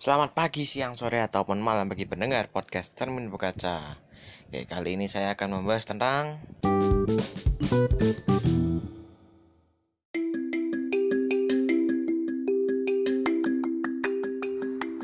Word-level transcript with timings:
Selamat 0.00 0.32
pagi, 0.32 0.64
siang, 0.64 0.96
sore, 0.96 1.20
ataupun 1.20 1.60
malam 1.60 1.92
bagi 1.92 2.08
pendengar 2.08 2.48
podcast 2.48 2.96
Cermin 2.96 3.28
Berkaca. 3.28 4.00
Oke, 4.48 4.64
kali 4.64 4.96
ini 4.96 5.12
saya 5.12 5.36
akan 5.36 5.60
membahas 5.60 5.84
tentang 5.84 6.40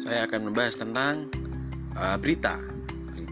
Saya 0.00 0.24
akan 0.24 0.40
membahas 0.48 0.80
tentang 0.80 1.28
uh, 1.92 2.16
berita 2.16 2.77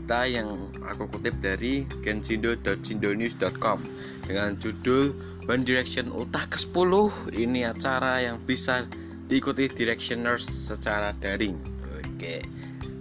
Berita 0.07 0.23
yang 0.31 0.71
aku 0.87 1.11
kutip 1.11 1.35
dari 1.43 1.83
gensindo.cindonews.com 1.99 3.79
Dengan 4.23 4.55
judul 4.55 5.11
One 5.51 5.67
Direction 5.67 6.15
Ultah 6.15 6.47
ke-10 6.47 7.35
Ini 7.35 7.75
acara 7.75 8.23
yang 8.23 8.39
bisa 8.39 8.87
diikuti 9.27 9.67
Directioners 9.67 10.47
secara 10.47 11.11
daring. 11.11 11.59
Oke. 11.99 12.39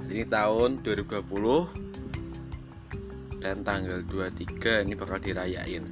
Ini 0.09 0.26
tahun 0.26 0.81
2020 0.81 3.45
dan 3.45 3.62
tanggal 3.62 4.01
23 4.09 4.90
ini 4.90 4.98
bakal 4.98 5.21
dirayain 5.21 5.85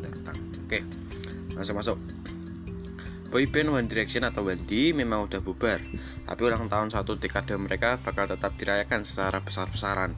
datang. 0.00 0.40
Oke. 0.64 0.80
Langsung 1.52 1.76
masuk. 1.76 2.00
Boyband 3.28 3.76
One 3.76 3.92
Direction 3.92 4.24
atau 4.24 4.48
Wendy 4.48 4.96
memang 4.96 5.28
udah 5.28 5.44
bubar, 5.44 5.84
tapi 6.24 6.40
ulang 6.48 6.72
tahun 6.72 6.88
satu 6.88 7.20
dekade 7.20 7.52
mereka 7.60 8.00
bakal 8.00 8.24
tetap 8.24 8.56
dirayakan 8.56 9.04
secara 9.04 9.44
besar-besaran. 9.44 10.16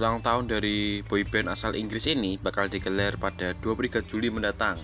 Ulang 0.00 0.24
tahun 0.24 0.48
dari 0.48 1.04
boyband 1.04 1.52
asal 1.52 1.76
Inggris 1.76 2.08
ini 2.08 2.40
bakal 2.40 2.72
digelar 2.72 3.20
pada 3.20 3.52
23 3.52 4.00
Juli 4.08 4.32
mendatang. 4.32 4.80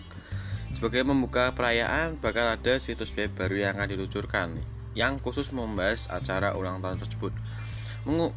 Sebagai 0.76 1.08
membuka 1.08 1.56
perayaan, 1.56 2.20
bakal 2.20 2.52
ada 2.52 2.76
situs 2.76 3.16
web 3.16 3.32
baru 3.32 3.64
yang 3.64 3.80
akan 3.80 3.96
diluncurkan 3.96 4.60
yang 4.92 5.16
khusus 5.16 5.56
membahas 5.56 6.12
acara 6.12 6.52
ulang 6.52 6.84
tahun 6.84 7.00
tersebut. 7.00 7.32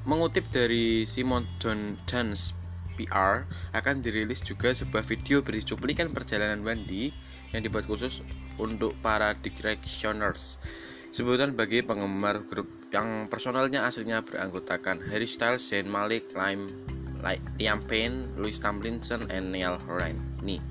Mengutip 0.08 0.48
dari 0.56 1.04
Simon 1.04 1.44
John 1.60 2.00
Dance 2.08 2.56
PR, 2.96 3.44
akan 3.76 4.00
dirilis 4.00 4.40
juga 4.40 4.72
sebuah 4.72 5.04
video 5.04 5.44
berisi 5.44 5.76
cuplikan 5.76 6.16
perjalanan 6.16 6.64
Wendy 6.64 7.12
yang 7.52 7.60
dibuat 7.60 7.92
khusus 7.92 8.24
untuk 8.56 8.96
para 9.04 9.36
Directioners. 9.36 10.64
Sebutan 11.10 11.58
bagi 11.58 11.82
penggemar 11.82 12.46
grup 12.46 12.70
yang 12.94 13.30
personalnya 13.30 13.86
aslinya 13.86 14.22
beranggotakan 14.22 15.02
Harry 15.10 15.26
Styles, 15.26 15.66
Zayn 15.66 15.90
Malik, 15.90 16.30
Liam, 16.38 16.70
Liam 17.58 17.80
Payne, 17.86 18.30
Louis 18.38 18.58
Tomlinson, 18.58 19.26
and 19.34 19.50
Niall 19.50 19.82
Horan. 19.90 20.18
Nih, 20.46 20.62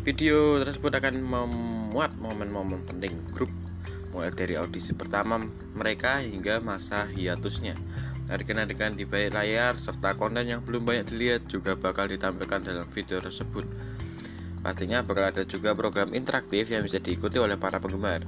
Video 0.00 0.56
tersebut 0.64 0.96
akan 0.96 1.20
memuat 1.20 2.16
momen-momen 2.16 2.80
penting 2.88 3.12
grup 3.36 3.52
mulai 4.16 4.32
dari 4.32 4.56
audisi 4.56 4.96
pertama 4.96 5.36
mereka 5.76 6.24
hingga 6.24 6.56
masa 6.64 7.04
hiatusnya. 7.04 7.76
Adegan-adegan 8.32 8.96
di 8.96 9.04
balik 9.04 9.36
layar 9.36 9.76
serta 9.76 10.16
konten 10.16 10.48
yang 10.48 10.64
belum 10.64 10.88
banyak 10.88 11.12
dilihat 11.12 11.52
juga 11.52 11.76
bakal 11.76 12.08
ditampilkan 12.08 12.64
dalam 12.64 12.88
video 12.88 13.20
tersebut. 13.20 13.68
Pastinya 14.64 15.04
bakal 15.04 15.36
ada 15.36 15.44
juga 15.44 15.76
program 15.76 16.16
interaktif 16.16 16.72
yang 16.72 16.80
bisa 16.80 16.96
diikuti 16.96 17.36
oleh 17.36 17.60
para 17.60 17.76
penggemar. 17.76 18.24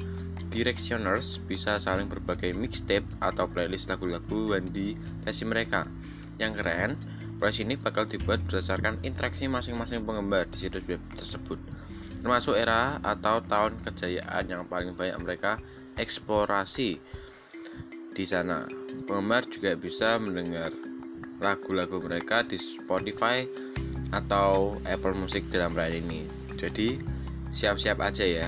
Directioners 0.52 1.40
bisa 1.48 1.80
saling 1.80 2.12
berbagai 2.12 2.52
mixtape 2.52 3.08
atau 3.24 3.48
playlist 3.48 3.88
lagu-lagu 3.88 4.52
Wendy 4.52 4.92
versi 5.24 5.48
mereka. 5.48 5.88
Yang 6.36 6.52
keren, 6.60 6.90
Proyek 7.42 7.66
ini 7.66 7.74
bakal 7.74 8.06
dibuat 8.06 8.38
berdasarkan 8.46 9.02
interaksi 9.02 9.50
masing-masing 9.50 10.06
penggemar 10.06 10.46
di 10.46 10.62
situs 10.62 10.86
web 10.86 11.02
tersebut, 11.18 11.58
termasuk 12.22 12.54
era 12.54 13.02
atau 13.02 13.42
tahun 13.42 13.82
kejayaan 13.82 14.46
yang 14.46 14.62
paling 14.70 14.94
banyak 14.94 15.18
mereka 15.18 15.58
eksplorasi 15.98 17.02
di 18.14 18.22
sana. 18.22 18.62
Penggemar 19.10 19.42
juga 19.50 19.74
bisa 19.74 20.22
mendengar 20.22 20.70
lagu-lagu 21.42 21.98
mereka 21.98 22.46
di 22.46 22.62
Spotify 22.62 23.42
atau 24.14 24.78
Apple 24.86 25.18
Music 25.18 25.42
dalam 25.50 25.74
raya 25.74 25.98
ini. 25.98 26.22
Jadi, 26.54 26.94
siap-siap 27.50 27.98
aja 27.98 28.22
ya. 28.22 28.46